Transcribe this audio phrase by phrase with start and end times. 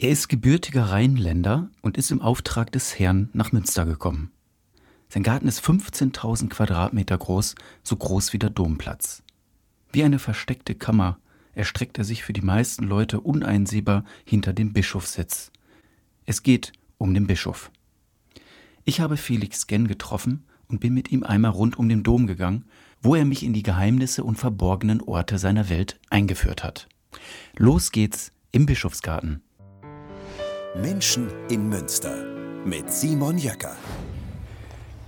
[0.00, 4.30] Er ist gebürtiger Rheinländer und ist im Auftrag des Herrn nach Münster gekommen.
[5.08, 9.24] Sein Garten ist 15.000 Quadratmeter groß, so groß wie der Domplatz.
[9.90, 11.18] Wie eine versteckte Kammer
[11.52, 15.50] erstreckt er sich für die meisten Leute uneinsehbar hinter dem Bischofssitz.
[16.26, 17.72] Es geht um den Bischof.
[18.84, 22.66] Ich habe Felix Genn getroffen und bin mit ihm einmal rund um den Dom gegangen,
[23.02, 26.88] wo er mich in die Geheimnisse und verborgenen Orte seiner Welt eingeführt hat.
[27.56, 29.42] Los geht's im Bischofsgarten.
[30.74, 32.14] Menschen in Münster
[32.64, 33.74] mit Simon Jäcker.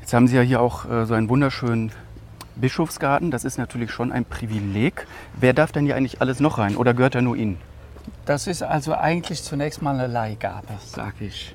[0.00, 1.92] Jetzt haben Sie ja hier auch äh, so einen wunderschönen
[2.56, 3.30] Bischofsgarten.
[3.30, 5.06] Das ist natürlich schon ein Privileg.
[5.38, 7.58] Wer darf denn hier eigentlich alles noch rein oder gehört er nur Ihnen?
[8.24, 11.54] Das ist also eigentlich zunächst mal eine Leihgabe, sage ich.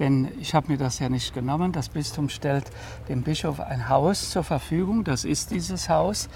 [0.00, 1.70] Denn ich habe mir das ja nicht genommen.
[1.70, 2.64] Das Bistum stellt
[3.08, 5.04] dem Bischof ein Haus zur Verfügung.
[5.04, 6.28] Das ist dieses Haus.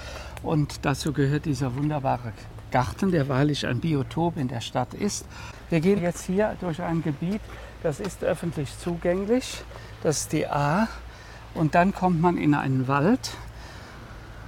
[0.45, 2.33] Und dazu gehört dieser wunderbare
[2.75, 5.27] Garten, der wahrlich ein Biotop in der Stadt ist.
[5.71, 7.41] Wir gehen jetzt hier durch ein Gebiet,
[7.85, 9.63] das ist öffentlich zugänglich.
[10.03, 10.89] Das ist die A.
[11.55, 13.37] Und dann kommt man in einen Wald,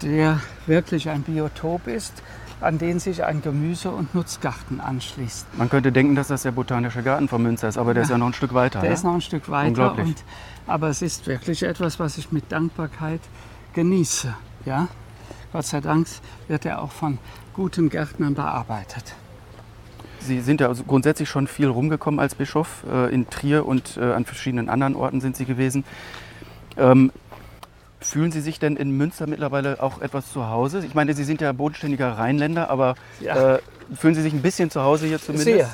[0.03, 2.15] der wirklich ein Biotop ist,
[2.61, 5.57] an den sich ein Gemüse- und Nutzgarten anschließt.
[5.57, 8.11] Man könnte denken, dass das der botanische Garten von Münster ist, aber der ja, ist
[8.11, 8.81] ja noch ein Stück weiter.
[8.81, 8.95] Der ne?
[8.95, 9.69] ist noch ein Stück weiter.
[9.69, 10.07] Unglaublich.
[10.09, 10.25] Und,
[10.67, 13.21] aber es ist wirklich etwas, was ich mit Dankbarkeit
[13.75, 14.35] genieße.
[14.65, 14.89] Ja?
[15.53, 16.07] Gott sei Dank
[16.49, 17.19] wird er auch von
[17.55, 19.15] guten Gärtnern bearbeitet.
[20.21, 22.85] Sie sind ja grundsätzlich schon viel rumgekommen als Bischof.
[22.91, 25.85] Äh, in Trier und äh, an verschiedenen anderen Orten sind Sie gewesen.
[26.77, 27.13] Ähm,
[28.01, 30.85] fühlen Sie sich denn in Münster mittlerweile auch etwas zu Hause?
[30.85, 33.55] Ich meine, Sie sind ja bodenständiger Rheinländer, aber ja.
[33.55, 33.59] äh,
[33.95, 35.47] fühlen Sie sich ein bisschen zu Hause hier zumindest?
[35.47, 35.71] Sehr,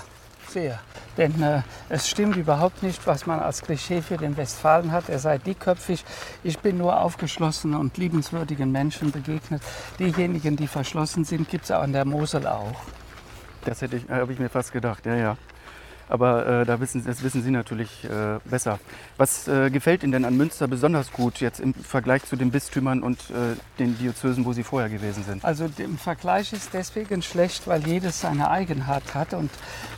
[0.53, 0.81] sehr.
[1.17, 5.09] Denn äh, es stimmt überhaupt nicht, was man als Klischee für den Westfalen hat.
[5.09, 6.05] Er sei dickköpfig.
[6.43, 9.63] Ich bin nur aufgeschlossenen und liebenswürdigen Menschen begegnet.
[9.99, 12.81] Diejenigen, die verschlossen sind, gibt es auch an der Mosel auch.
[13.65, 15.37] Das hätte ich, habe ich mir fast gedacht, ja, ja.
[16.13, 18.79] Aber äh, da wissen, das wissen Sie natürlich äh, besser.
[19.17, 23.03] Was äh, gefällt Ihnen denn an Münster besonders gut jetzt im Vergleich zu den Bistümern
[23.03, 25.43] und äh, den Diözesen, wo Sie vorher gewesen sind?
[25.43, 29.51] Also im Vergleich ist deswegen schlecht, weil jedes seine Eigenheit hat und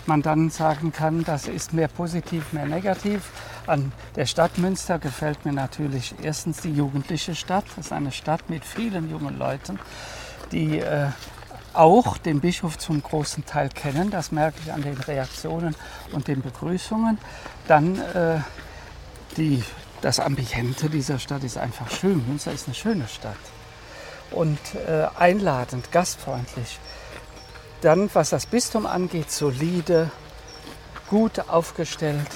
[0.06, 3.32] man dann sagen kann, das ist mehr positiv, mehr negativ.
[3.66, 7.64] An der Stadt Münster gefällt mir natürlich erstens die jugendliche Stadt.
[7.74, 9.80] Das ist eine Stadt mit vielen jungen Leuten,
[10.52, 11.08] die äh,
[11.74, 14.10] auch den Bischof zum großen Teil kennen.
[14.10, 15.74] Das merke ich an den Reaktionen
[16.12, 17.18] und den Begrüßungen.
[17.68, 18.40] Dann äh,
[19.36, 19.62] die,
[20.00, 22.26] das Ambiente dieser Stadt ist einfach schön.
[22.26, 23.36] Münster ist eine schöne Stadt
[24.30, 26.78] und äh, einladend, gastfreundlich.
[27.80, 30.10] Dann, was das Bistum angeht, solide,
[31.10, 32.28] gut aufgestellt,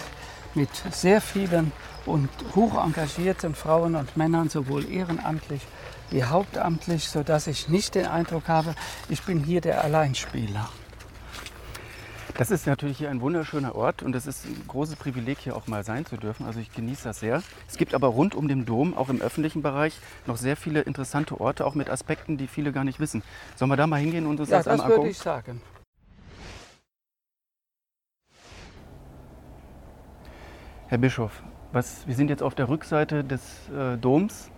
[0.55, 1.73] mit sehr vielen
[2.07, 5.63] und hoch engagierten Frauen und Männern, sowohl ehrenamtlich
[6.11, 8.75] wie hauptamtlich, sodass ich nicht den Eindruck habe,
[9.09, 10.69] ich bin hier der Alleinspieler.
[12.39, 15.67] Das ist natürlich hier ein wunderschöner Ort und es ist ein großes Privileg, hier auch
[15.67, 16.47] mal sein zu dürfen.
[16.47, 17.43] Also ich genieße das sehr.
[17.69, 21.41] Es gibt aber rund um den Dom, auch im öffentlichen Bereich, noch sehr viele interessante
[21.41, 23.25] Orte, auch mit Aspekten, die viele gar nicht wissen.
[23.57, 25.09] Sollen wir da mal hingehen und uns ja, das einmal angucken?
[25.09, 25.63] Ja, das würde ich sagen.
[30.91, 34.51] Herr Bischof, was, wir sind jetzt auf der Rückseite des äh, Doms.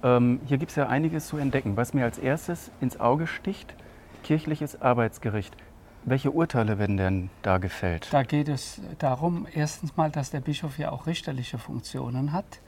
[0.00, 1.76] Ähm, hier gibt es ja einiges zu entdecken.
[1.76, 3.74] Was mir als erstes ins Auge sticht,
[4.22, 5.56] kirchliches Arbeitsgericht.
[6.04, 8.06] Welche Urteile werden denn da gefällt?
[8.12, 12.60] Da geht es darum, erstens mal, dass der Bischof ja auch richterliche Funktionen hat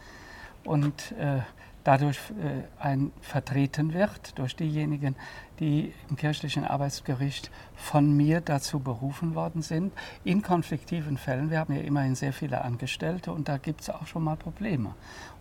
[0.64, 1.38] und äh,
[1.84, 5.16] dadurch äh, ein vertreten wird durch diejenigen,
[5.58, 9.92] die im kirchlichen Arbeitsgericht von mir dazu berufen worden sind.
[10.24, 14.06] In konfliktiven Fällen, wir haben ja immerhin sehr viele Angestellte und da gibt es auch
[14.06, 14.94] schon mal Probleme.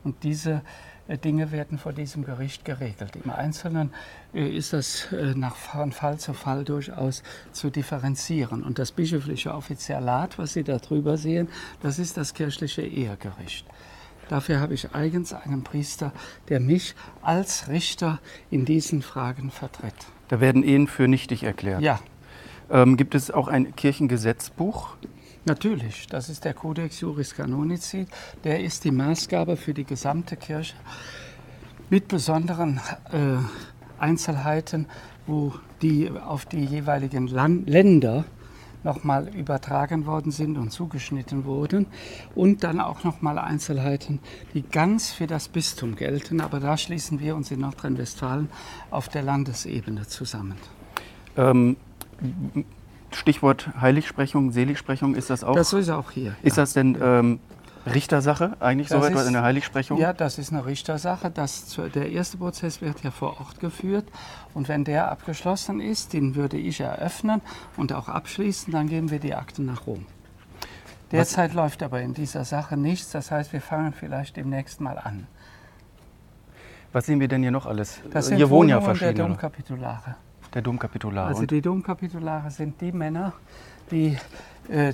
[0.03, 0.61] Und diese
[1.07, 3.15] äh, Dinge werden vor diesem Gericht geregelt.
[3.23, 3.93] Im Einzelnen
[4.33, 8.63] äh, ist das nach Fall zu Fall durchaus zu differenzieren.
[8.63, 11.49] Und das bischöfliche Offizialat, was Sie da drüber sehen,
[11.81, 13.65] das ist das kirchliche Ehegericht.
[14.31, 16.13] Dafür habe ich eigens einen Priester,
[16.47, 19.93] der mich als Richter in diesen Fragen vertritt.
[20.29, 21.81] Da werden Ehen für nichtig erklärt.
[21.81, 21.99] Ja.
[22.69, 24.95] Ähm, gibt es auch ein Kirchengesetzbuch?
[25.43, 28.07] Natürlich, das ist der Codex Juris Canonici.
[28.45, 30.77] Der ist die Maßgabe für die gesamte Kirche
[31.89, 32.79] mit besonderen
[33.11, 33.35] äh,
[34.01, 34.85] Einzelheiten,
[35.27, 38.23] wo die auf die jeweiligen Land Länder
[38.83, 41.87] nochmal übertragen worden sind und zugeschnitten wurden.
[42.35, 44.19] Und dann auch nochmal Einzelheiten,
[44.53, 46.41] die ganz für das Bistum gelten.
[46.41, 48.49] Aber da schließen wir uns in Nordrhein-Westfalen
[48.89, 50.55] auf der Landesebene zusammen.
[51.37, 51.77] Ähm,
[53.11, 55.55] Stichwort Heiligsprechung, Seligsprechung, ist das auch?
[55.55, 56.35] Das ist auch hier.
[56.43, 56.63] Ist ja.
[56.63, 57.39] das denn ähm,
[57.85, 59.97] Richtersache eigentlich, so Das etwas ist- in der Heiligsprechung?
[59.97, 61.31] Ja, das ist eine Richtersache.
[61.31, 64.05] Das, der erste Prozess wird ja vor Ort geführt.
[64.53, 67.41] Und wenn der abgeschlossen ist, den würde ich eröffnen
[67.77, 70.05] und auch abschließen, dann geben wir die Akten nach Rom.
[71.11, 73.11] Derzeit läuft aber in dieser Sache nichts.
[73.11, 75.27] Das heißt, wir fangen vielleicht demnächst mal an.
[76.93, 77.99] Was sehen wir denn hier noch alles?
[78.11, 79.27] Das sind hier wohnen ja Wohnungen der verschiedene.
[79.29, 80.15] Domkapitulare.
[80.53, 81.27] Der Domkapitular.
[81.27, 83.31] Also die Domkapitulare sind die Männer,
[83.91, 84.17] die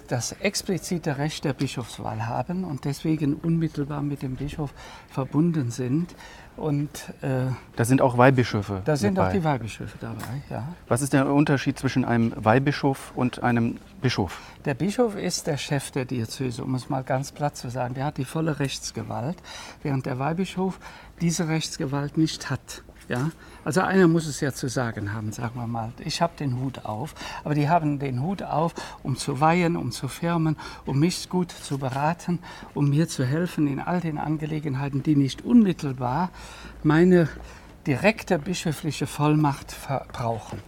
[0.07, 4.73] das explizite Recht der Bischofswahl haben und deswegen unmittelbar mit dem Bischof
[5.09, 6.15] verbunden sind.
[6.57, 6.89] Und
[7.21, 8.81] äh, da sind auch Weihbischöfe.
[8.83, 9.27] da sind dabei.
[9.27, 10.41] auch die Weihbischöfe dabei.
[10.49, 10.69] Ja.
[10.87, 14.41] Was ist der Unterschied zwischen einem Weihbischof und einem Bischof?
[14.65, 17.93] Der Bischof ist der Chef der Diözese, um es mal ganz platt zu sagen.
[17.93, 19.37] Der hat die volle Rechtsgewalt,
[19.83, 20.79] während der Weihbischof
[21.21, 22.81] diese Rechtsgewalt nicht hat.
[23.09, 23.31] Ja?
[23.63, 25.91] Also einer muss es ja zu sagen haben, sagen wir mal.
[26.03, 28.73] Ich habe den Hut auf, aber die haben den Hut auf,
[29.03, 30.55] um zu weihen, um zu firmen,
[30.85, 32.39] um mich gut zu beraten,
[32.73, 36.29] um mir zu helfen in all den Angelegenheiten, die nicht unmittelbar
[36.83, 37.27] meine
[37.85, 40.59] direkte bischöfliche Vollmacht ver- brauchen.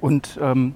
[0.00, 0.74] Und ähm,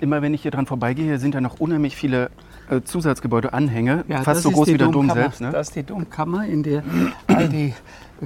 [0.00, 2.30] immer wenn ich hier dran vorbeigehe, sind ja noch unheimlich viele
[2.70, 5.40] äh, Zusatzgebäude, Anhänge, Ja, fast so groß wie der Dom selbst.
[5.40, 5.50] Ne?
[5.50, 6.82] Das ist die Domkammer, in der
[7.26, 7.74] all die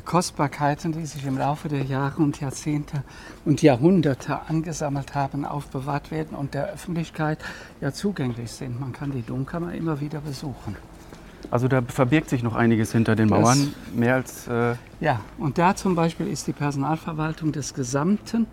[0.00, 3.02] Kostbarkeiten, die sich im Laufe der Jahre und Jahrzehnte
[3.44, 7.38] und Jahrhunderte angesammelt haben, aufbewahrt werden und der Öffentlichkeit
[7.80, 8.78] ja zugänglich sind.
[8.80, 10.76] Man kann die Domkammer immer wieder besuchen.
[11.50, 15.58] Also da verbirgt sich noch einiges hinter den Das- Mauern, mehr als äh, Ja, und
[15.58, 18.46] da zum Beispiel ist die Personalverwaltung des gesamten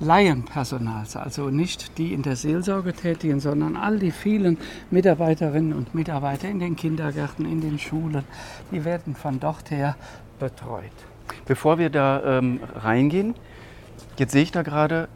[0.00, 4.58] Laienpersonals, also nicht die in der Seelsorge tätigen, sondern all die vielen
[4.90, 8.24] Mitarbeiterinnen und Mitarbeiter in den Kindergärten, in den Schulen,
[8.72, 9.94] die werden von dort her
[10.38, 10.90] betreut.
[11.46, 13.34] Bevor wir da ähm, reingehen,
[14.16, 15.08] jetzt sehe ich da gerade,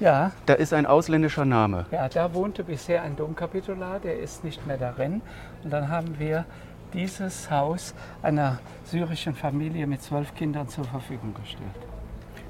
[0.00, 1.86] Ja, da ist ein ausländischer Name.
[1.90, 5.20] ja, da wohnte bisher ein Domkapitular, der ist nicht mehr darin.
[5.64, 6.44] Und dann haben wir
[6.92, 11.62] dieses Haus einer syrischen Familie mit zwölf Kindern zur Verfügung gestellt.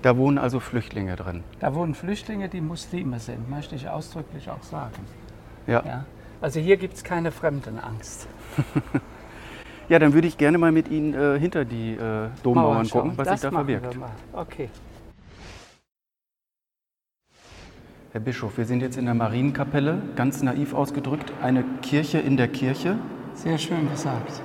[0.03, 1.45] Da wohnen also Flüchtlinge drin.
[1.61, 5.07] Da wohnen Flüchtlinge, die Muslime sind, möchte ich ausdrücklich auch sagen.
[5.67, 6.05] Ja, Ja?
[6.41, 8.27] Also hier gibt es keine Fremdenangst.
[9.89, 13.13] ja dann würde ich gerne mal mit Ihnen äh, hinter die äh, Dommauern Mauern gucken,
[13.17, 13.95] was das sich da verbirgt.
[13.95, 14.11] wir mal.
[14.33, 14.69] Okay.
[18.13, 22.49] Herr Bischof, wir sind jetzt in der Marienkapelle, ganz naiv ausgedrückt, eine Kirche in der
[22.49, 22.99] Kirche.
[23.35, 24.43] Sehr schön gesagt.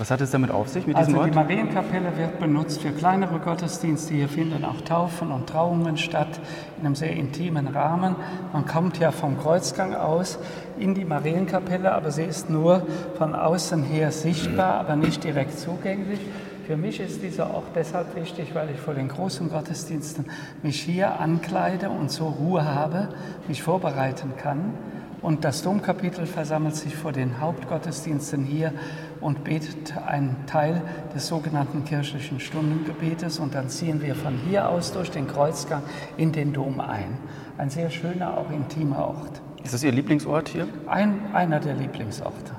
[0.00, 1.34] Was hat es damit auf sich mit diesem Also die?
[1.34, 4.14] Marienkapelle wird benutzt für kleinere Gottesdienste.
[4.14, 6.40] Hier finden auch Taufen und Trauungen statt
[6.78, 8.16] in einem sehr intimen Rahmen.
[8.54, 10.38] Man kommt ja vom Kreuzgang aus
[10.78, 12.86] in die Marienkapelle, aber sie ist nur
[13.18, 16.20] von außen her sichtbar, aber nicht direkt zugänglich.
[16.66, 20.30] Für mich ist dieser Ort deshalb wichtig, weil ich vor den großen Gottesdiensten
[20.62, 23.10] mich hier ankleide und so Ruhe habe,
[23.48, 24.72] mich vorbereiten kann.
[25.22, 28.72] Und das Domkapitel versammelt sich vor den Hauptgottesdiensten hier
[29.20, 30.80] und betet einen Teil
[31.14, 33.38] des sogenannten kirchlichen Stundengebetes.
[33.38, 35.82] Und dann ziehen wir von hier aus durch den Kreuzgang
[36.16, 37.18] in den Dom ein.
[37.58, 39.42] Ein sehr schöner, auch intimer Ort.
[39.62, 40.66] Ist das Ihr Lieblingsort hier?
[40.86, 42.52] Ein, einer der Lieblingsorte.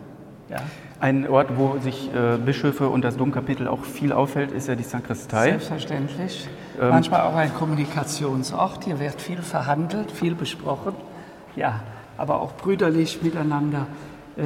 [0.49, 0.57] Ja,
[0.99, 4.83] Ein Ort, wo sich äh, Bischöfe und das Domkapitel auch viel auffällt, ist ja die
[4.83, 5.45] Sakristei.
[5.51, 6.47] selbstverständlich.
[6.79, 8.83] Ähm, Manchmal auch ein Kommunikationsort.
[8.83, 10.93] Hier wird viel verhandelt, viel besprochen.
[11.55, 11.79] Ja,
[12.21, 13.87] aber auch brüderlich miteinander
[14.37, 14.43] äh,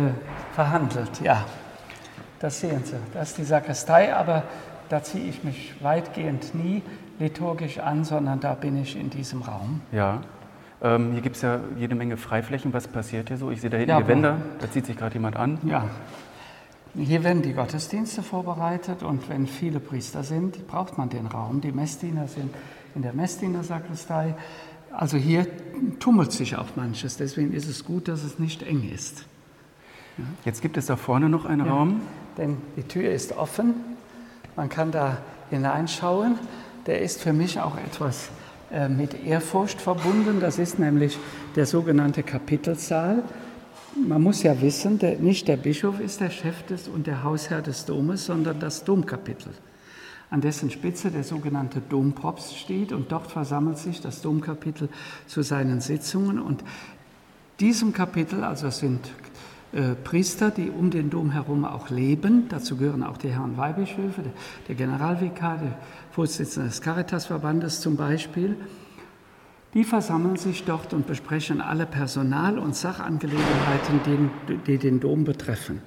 [0.53, 1.21] verhandelt.
[1.21, 1.45] Ja,
[2.39, 2.95] das sehen Sie.
[3.13, 4.43] Das ist die Sakristei, aber
[4.89, 6.81] da ziehe ich mich weitgehend nie
[7.19, 9.81] liturgisch an, sondern da bin ich in diesem Raum.
[9.91, 10.21] Ja.
[10.81, 12.73] Ähm, hier gibt es ja jede Menge Freiflächen.
[12.73, 13.51] Was passiert hier so?
[13.51, 15.57] Ich sehe da hinten Ja, Gewänder, da zieht sich gerade jemand an.
[15.63, 15.85] Ja.
[16.97, 21.59] Hier werden die Gottesdienste vorbereitet und wenn viele Priester sind, braucht man den Raum.
[21.59, 22.53] Die Messdiener sind
[22.95, 24.35] in der Messdiener-Sakristei.
[24.95, 25.47] Also hier
[25.99, 27.17] tummelt sich auch manches.
[27.17, 29.25] Deswegen ist es gut, dass es nicht eng ist.
[30.45, 32.01] Jetzt gibt es da vorne noch einen Raum.
[32.37, 33.73] Denn die Tür ist offen.
[34.55, 35.17] Man kann da
[35.49, 36.35] hineinschauen.
[36.85, 38.29] Der ist für mich auch etwas
[38.71, 40.39] äh, mit Ehrfurcht verbunden.
[40.39, 41.17] Das ist nämlich
[41.55, 43.23] der sogenannte Kapitelsaal.
[43.95, 47.61] Man muss ja wissen, der, nicht der Bischof ist der Chef des und der Hausherr
[47.61, 49.51] des Domes, sondern das Domkapitel,
[50.29, 52.91] an dessen Spitze der sogenannte Dompropst steht.
[52.91, 54.89] Und dort versammelt sich das Domkapitel
[55.27, 56.39] zu seinen Sitzungen.
[56.39, 56.63] Und
[57.59, 59.11] diesem Kapitel, also es sind
[59.71, 62.47] äh, Priester, die um den Dom herum auch leben.
[62.49, 64.23] Dazu gehören auch die Herren Weihbischöfe,
[64.67, 65.77] der, Generalvikar, der
[66.11, 68.55] Vorsitzende des Caritasverbandes zum Beispiel.
[69.73, 73.99] Die versammeln sich dort und besprechen alle Personal- und Sachangelegenheiten,
[74.65, 75.81] die den Dom betreffen.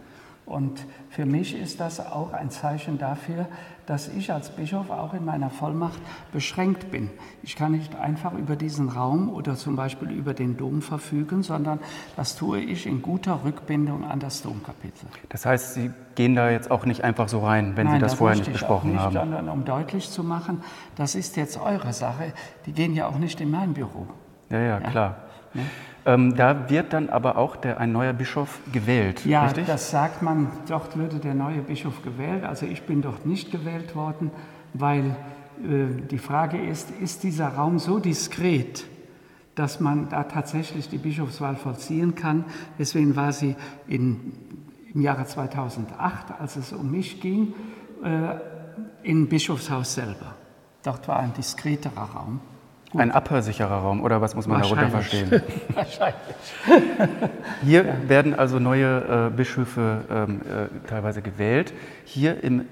[0.49, 3.47] Und für mich ist das auch ein Zeichen dafür,
[3.85, 5.99] dass ich als Bischof auch in meiner Vollmacht
[6.33, 7.11] beschränkt bin.
[7.43, 11.81] Ich kann nicht einfach über diesen Raum oder zum Beispiel über den Dom verfügen, sondern
[12.17, 15.09] das tue ich in guter Rückbindung an das Domkapitel.
[15.28, 18.14] Das heißt, Sie gehen da jetzt auch nicht einfach so rein, wenn Nein, Sie das
[18.14, 19.14] vorher nicht besprochen nicht, haben?
[19.14, 20.62] Sondern um deutlich zu machen,
[20.97, 22.33] das ist jetzt eure Sache.
[22.64, 24.07] Die gehen ja auch nicht in mein Büro.
[24.49, 25.17] Ja, ja, klar.
[25.52, 25.61] Ja.
[26.09, 29.67] Ähm, da wird dann aber auch der, ein neuer Bischof gewählt, ja, richtig?
[29.67, 32.45] das sagt man, dort würde der neue Bischof gewählt.
[32.45, 34.31] Also ich bin dort nicht gewählt worden,
[34.73, 35.05] weil
[35.62, 38.87] äh, die Frage ist, ist dieser Raum so diskret,
[39.55, 42.47] dass man da tatsächlich die Bischofswahl vollziehen kann.
[42.79, 43.55] Deswegen war sie
[43.87, 44.33] in,
[44.95, 47.53] im Jahre 2008, als es um mich ging,
[48.03, 48.37] äh,
[49.03, 50.37] im Bischofshaus selber.
[50.83, 52.41] Dort war ein diskreterer Raum.
[52.90, 53.02] Gut.
[53.02, 55.42] Ein abhörsicherer Raum, oder was muss man darunter verstehen?
[55.75, 56.16] Wahrscheinlich.
[57.62, 58.09] Hier ja.
[58.09, 61.75] werden also neue äh, Bischöfe ähm, äh, teilweise gewählt.
[62.04, 62.64] Hier im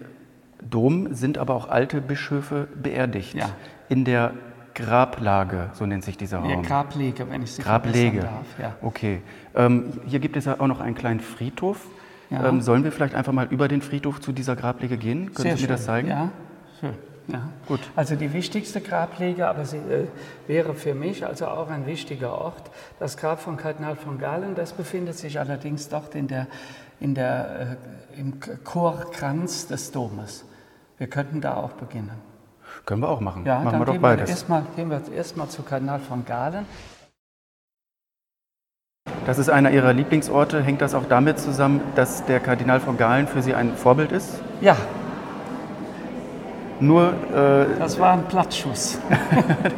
[0.62, 3.34] Dom sind aber auch alte Bischöfe beerdigt.
[3.34, 3.50] Ja.
[3.90, 4.32] In der
[4.74, 6.50] Grablage, so nennt sich dieser Raum.
[6.50, 8.20] Ja, Grablege, wenn ich Sie Grablege.
[8.20, 8.46] darf.
[8.58, 8.76] Ja.
[8.80, 9.20] Okay.
[9.54, 11.86] Ähm, hier gibt es ja auch noch einen kleinen Friedhof.
[12.30, 12.48] Ja.
[12.48, 15.32] Ähm, sollen wir vielleicht einfach mal über den Friedhof zu dieser Grablege gehen?
[15.34, 16.08] Können Sehr Sie mir das zeigen?
[16.08, 16.30] Ja,
[16.80, 16.94] schön.
[17.28, 17.48] Ja.
[17.66, 17.80] Gut.
[17.96, 20.06] Also die wichtigste Grablege, aber sie äh,
[20.46, 24.54] wäre für mich also auch ein wichtiger Ort, das Grab von Kardinal von Galen.
[24.54, 26.46] Das befindet sich allerdings dort in der,
[27.00, 27.78] in der,
[28.14, 30.44] äh, im Chorkranz des Domes.
[30.98, 32.18] Wir könnten da auch beginnen.
[32.84, 33.44] Können wir auch machen.
[33.44, 34.28] Ja, machen dann wir doch gehen beides.
[34.28, 36.66] Wir erstmal, gehen wir erstmal zu Kardinal von Galen.
[39.24, 40.62] Das ist einer Ihrer Lieblingsorte.
[40.62, 44.40] Hängt das auch damit zusammen, dass der Kardinal von Galen für Sie ein Vorbild ist?
[44.60, 44.76] Ja,
[46.80, 48.98] nur, äh, das war ein Platzschuss.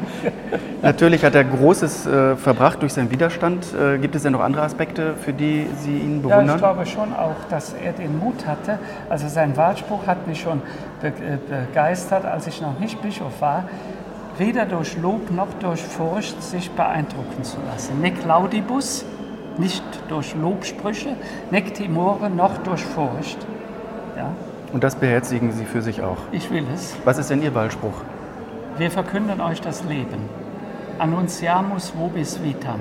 [0.83, 3.67] natürlich hat er Großes äh, verbracht durch seinen Widerstand.
[3.73, 6.47] Äh, gibt es denn noch andere Aspekte, für die Sie ihn bewundern?
[6.47, 8.79] Ja, ich glaube schon auch, dass er den Mut hatte.
[9.09, 10.61] Also sein Wahlspruch hat mich schon
[11.01, 13.65] be äh, begeistert, als ich noch nicht Bischof war.
[14.37, 18.01] Weder durch Lob noch durch Furcht sich beeindrucken zu lassen.
[18.01, 19.05] Nec laudibus,
[19.57, 21.11] nicht durch Lobsprüche,
[21.51, 23.39] nec timore, noch durch Furcht.
[24.73, 26.19] Und das beherzigen Sie für sich auch?
[26.33, 26.95] Ich will es.
[27.05, 28.03] Was ist denn Ihr Wahlspruch?
[28.77, 30.29] Wir verkünden euch das Leben.
[30.99, 32.81] Annunciamus vobis vitam.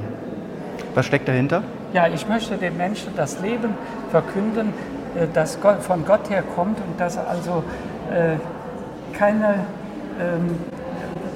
[0.96, 1.64] Was steckt dahinter?
[1.94, 3.74] Ja, ich möchte den Menschen das Leben
[4.12, 4.74] verkünden,
[5.16, 7.64] äh, das von Gott herkommt und das also
[8.12, 8.36] äh,
[9.14, 9.66] keine,
[10.20, 10.58] ähm,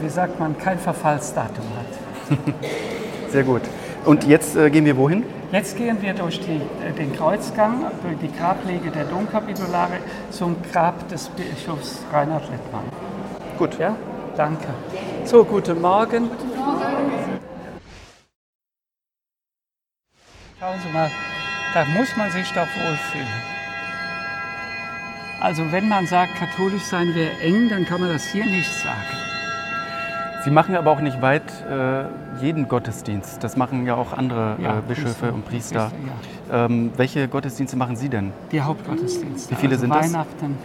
[0.01, 2.39] wie sagt man, kein Verfallsdatum hat.
[3.31, 3.62] Sehr gut.
[4.05, 5.24] Und jetzt äh, gehen wir wohin?
[5.51, 9.98] Jetzt gehen wir durch die, äh, den Kreuzgang, durch die Grablege der Domkapitulare
[10.29, 12.86] zum Grab des Bischofs Reinhard Lettmann.
[13.58, 13.77] Gut.
[13.77, 13.98] Ja,
[14.38, 14.67] danke.
[15.25, 16.29] So, guten Morgen.
[16.29, 17.39] Guten Morgen.
[20.58, 21.12] Schauen Sie mal,
[21.74, 23.27] da muss man sich doch wohlfühlen.
[25.41, 29.30] Also wenn man sagt, katholisch sein wäre eng, dann kann man das hier nicht sagen.
[30.43, 32.05] Sie machen aber auch nicht weit äh,
[32.41, 33.43] jeden Gottesdienst.
[33.43, 35.91] Das machen ja auch andere ja, äh, Bischöfe Priester, und Priester.
[35.91, 36.65] Priester ja.
[36.65, 38.33] ähm, welche Gottesdienste machen Sie denn?
[38.51, 39.51] Die Hauptgottesdienste.
[39.51, 40.41] Wie viele also sind Weihnachten, das?
[40.41, 40.57] Weihnachten,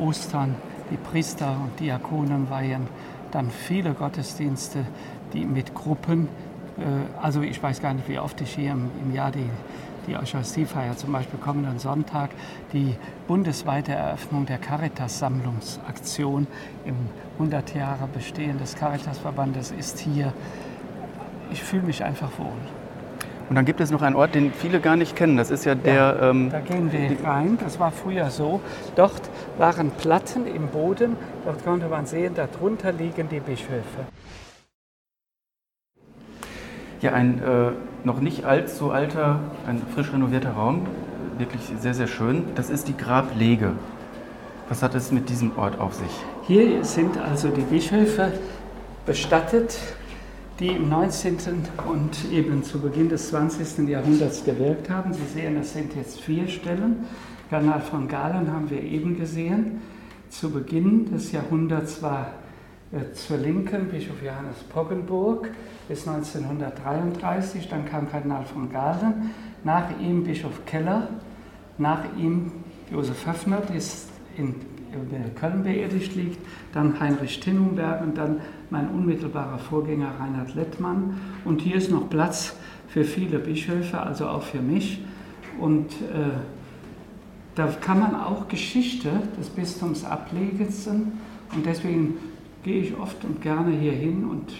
[0.00, 0.54] Ostern,
[0.90, 2.86] die Priester und Diakonen weihen.
[3.30, 4.86] Dann viele Gottesdienste,
[5.34, 6.28] die mit Gruppen,
[6.78, 6.82] äh,
[7.22, 9.50] also ich weiß gar nicht, wie oft ich hier im, im Jahr die
[10.06, 12.30] die Eucharistiefeier, zum Beispiel kommenden Sonntag,
[12.72, 16.46] die bundesweite Eröffnung der Caritas-Sammlungsaktion
[16.84, 16.96] im
[17.34, 20.32] 100 Jahre Bestehen des Caritas-Verbandes ist hier.
[21.52, 22.52] Ich fühle mich einfach wohl.
[23.48, 25.36] Und dann gibt es noch einen Ort, den viele gar nicht kennen.
[25.36, 25.94] Das ist ja der.
[25.94, 27.58] Ja, ähm, da gehen wir rein.
[27.60, 28.60] Das war früher so.
[28.94, 29.22] Dort
[29.58, 31.16] waren Platten im Boden.
[31.44, 34.06] Dort konnte man sehen, darunter liegen die Bischöfe.
[37.00, 37.70] Ja, ein äh,
[38.04, 40.86] noch nicht allzu alter, ein frisch renovierter Raum,
[41.38, 42.44] wirklich sehr, sehr schön.
[42.54, 43.72] Das ist die Grablege.
[44.68, 46.10] Was hat es mit diesem Ort auf sich?
[46.46, 48.32] Hier sind also die Bischöfe
[49.06, 49.78] bestattet,
[50.58, 51.38] die im 19.
[51.90, 53.88] und eben zu Beginn des 20.
[53.88, 55.14] Jahrhunderts gewirkt haben.
[55.14, 57.06] Sie sehen, es sind jetzt vier Stellen.
[57.48, 59.80] Kanal von Galen haben wir eben gesehen.
[60.28, 62.26] Zu Beginn des Jahrhunderts war
[63.14, 65.48] zur Linken Bischof Johannes Poggenburg
[65.88, 69.30] bis 1933, dann kam Kardinal von Galen,
[69.62, 71.08] nach ihm Bischof Keller,
[71.78, 72.50] nach ihm
[72.90, 73.80] Josef Höffner, der
[74.36, 74.54] in
[75.36, 76.38] Köln beerdigt liegt,
[76.72, 81.20] dann Heinrich Tinnenberg und dann mein unmittelbarer Vorgänger Reinhard Lettmann.
[81.44, 82.56] Und hier ist noch Platz
[82.88, 85.04] für viele Bischöfe, also auch für mich.
[85.60, 86.30] Und äh,
[87.54, 90.66] da kann man auch Geschichte des Bistums ablegen.
[91.54, 92.16] Und deswegen
[92.62, 94.52] gehe ich oft und gerne hier hin und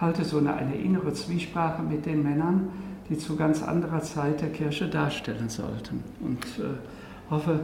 [0.00, 2.68] halte so eine, eine innere Zwiesprache mit den Männern,
[3.08, 6.02] die zu ganz anderer Zeit der Kirche darstellen sollten.
[6.20, 7.60] Und äh, hoffe,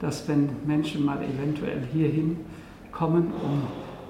[0.00, 2.38] dass wenn Menschen mal eventuell hierhin
[2.92, 3.62] kommen, um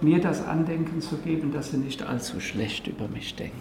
[0.06, 3.54] mir das Andenken zu geben, dass sie nicht allzu schlecht über mich denken.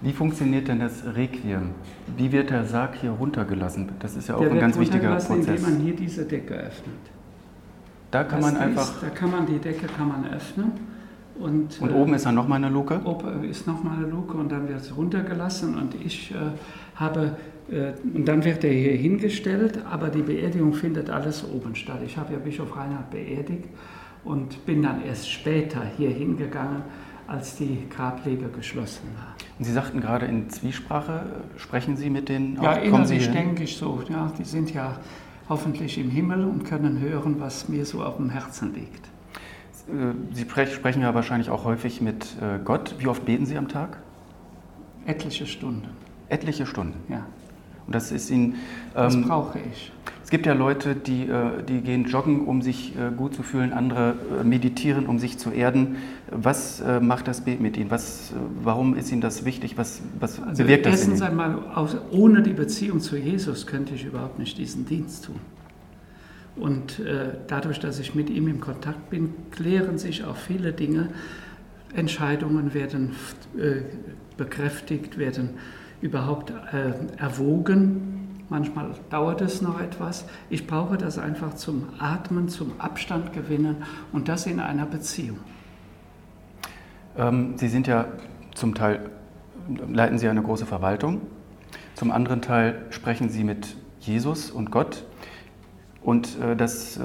[0.00, 1.70] Wie funktioniert denn das Requiem?
[2.16, 3.90] Wie wird der Sarg hier runtergelassen?
[3.98, 5.48] Das ist ja auch Der ein ganz wichtiger Prozess.
[5.48, 7.17] Indem man hier diese Decke öffnet.
[8.10, 8.82] Da kann Das man einfach.
[8.82, 10.72] Ist, da kann man die Decke kann man öffnen
[11.38, 13.00] und, Und äh, oben ist dann nochmal eine Luke.
[13.04, 16.36] Oben ist nochmal eine Luke und dann wird es runtergelassen und ich äh,
[16.96, 17.36] habe,
[17.70, 22.00] äh, und dann wird er hier hingestellt, aber die Beerdigung findet alles oben statt.
[22.04, 23.68] Ich habe ja Bischof Reinhard beerdigt
[24.24, 26.82] und bin dann erst später hier hingegangen,
[27.28, 29.34] als die Grablege geschlossen war.
[29.58, 32.56] Und Sie sagten gerade in Zwiesprache, sprechen Sie mit den.
[32.60, 34.02] Ja, innerlich denke ich so.
[34.08, 34.96] Ja, die sind ja
[35.48, 39.06] hoffentlich im Himmel und können hören, was mir so auf dem Herzen liegt.
[39.88, 42.94] Äh, Sie sprech- sprechen ja wahrscheinlich auch häufig mit äh, Gott.
[42.98, 43.98] Wie oft beten Sie am Tag?
[45.06, 45.88] Etliche Stunden,
[46.28, 47.00] Etliche Stunden.
[47.10, 47.24] ja.
[47.86, 48.56] Und das ist Ihnen.
[48.92, 49.90] Das ähm, brauche ich.
[50.28, 53.72] Es gibt ja Leute, die, äh, die gehen joggen, um sich äh, gut zu fühlen,
[53.72, 55.96] andere äh, meditieren, um sich zu erden.
[56.30, 57.90] Was macht das Beten mit Ihnen?
[57.90, 59.78] Was, warum ist Ihnen das wichtig?
[59.78, 61.56] Was, was Also bewirkt das erstens einmal,
[62.10, 65.36] ohne die Beziehung zu Jesus könnte ich überhaupt nicht diesen Dienst tun.
[66.56, 71.08] Und äh, dadurch, dass ich mit ihm im Kontakt bin, klären sich auch viele Dinge.
[71.94, 73.12] Entscheidungen werden
[73.56, 73.80] äh,
[74.36, 75.54] bekräftigt, werden
[76.02, 78.17] überhaupt äh, erwogen.
[78.50, 80.24] Manchmal dauert es noch etwas.
[80.48, 85.38] Ich brauche das einfach zum Atmen, zum Abstand gewinnen und das in einer Beziehung.
[87.16, 88.06] Ähm, Sie sind ja
[88.54, 89.10] zum Teil,
[89.86, 91.20] leiten Sie eine große Verwaltung,
[91.94, 95.04] zum anderen Teil sprechen Sie mit Jesus und Gott.
[96.00, 97.02] Und äh, das äh,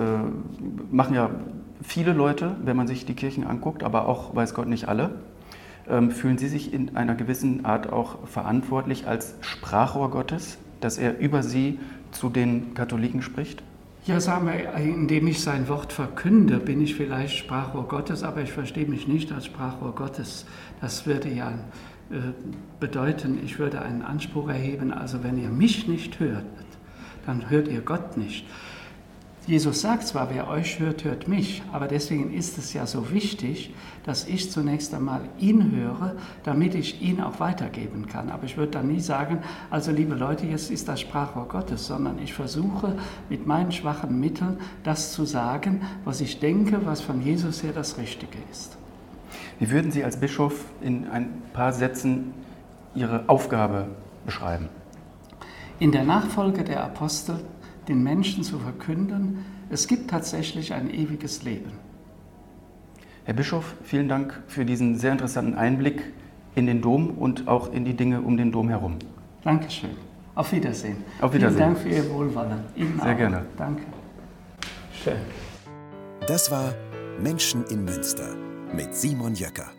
[0.92, 1.32] machen ja
[1.82, 5.16] viele Leute, wenn man sich die Kirchen anguckt, aber auch, weiß Gott, nicht alle.
[5.90, 11.20] Ähm, fühlen Sie sich in einer gewissen Art auch verantwortlich als Sprachrohr Gottes, dass er
[11.20, 11.80] über Sie
[12.12, 13.63] zu den Katholiken spricht?
[14.06, 18.52] Ja, sagen wir, indem ich sein Wort verkünde, bin ich vielleicht Sprachrohr Gottes, aber ich
[18.52, 20.46] verstehe mich nicht als Sprachrohr Gottes.
[20.82, 21.52] Das würde ja
[22.12, 22.16] äh,
[22.82, 26.44] bedeuten, ich würde einen Anspruch erheben, also wenn ihr mich nicht hört,
[27.25, 28.46] dann hört ihr Gott nicht.
[29.46, 33.74] Jesus sagt zwar, wer euch hört, hört mich, aber deswegen ist es ja so wichtig,
[34.06, 38.30] dass ich zunächst einmal ihn höre, damit ich ihn auch weitergeben kann.
[38.30, 42.20] Aber ich würde dann nie sagen, also liebe Leute, jetzt ist das Sprachrohr Gottes, sondern
[42.20, 42.96] ich versuche
[43.28, 47.98] mit meinen schwachen Mitteln das zu sagen, was ich denke, was von Jesus her das
[47.98, 48.78] Richtige ist.
[49.60, 52.34] Wie würden Sie als Bischof in ein paar Sätzen
[52.96, 53.88] Ihre Aufgabe
[54.26, 54.70] beschreiben?
[55.80, 57.41] In der Nachfolge der Apostel
[57.88, 61.72] den Menschen zu verkünden, es gibt tatsächlich ein ewiges Leben.
[63.26, 66.13] Herr Bischof, vielen Dank für diesen sehr interessanten Einblick
[66.56, 68.98] in den Dom und auch in die Dinge um den Dom herum.
[69.43, 69.91] Dankeschön.
[70.36, 70.98] Auf Wiedersehen.
[71.22, 71.58] Auf Wiedersehen.
[71.58, 72.60] Vielen Dank für Ihr Wohlwollen.
[72.76, 73.17] Ihnen Sehr auch.
[73.17, 73.46] gerne.
[73.58, 73.84] Danke.
[75.04, 75.17] Schön.
[76.28, 76.74] Das war
[77.22, 78.36] Menschen in Münster
[78.76, 79.72] mit Simon Jäcker.